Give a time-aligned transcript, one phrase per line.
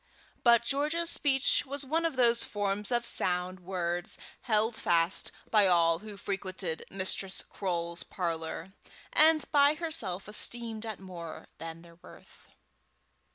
[0.43, 5.99] But George's speech was one of those forms of sound words held fast by all
[5.99, 8.71] who frequented Mistress Croale's parlour,
[9.13, 12.47] and by herself estimated at more than their worth.